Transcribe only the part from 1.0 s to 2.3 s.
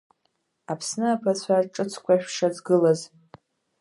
аԥацәа ҿыцқәа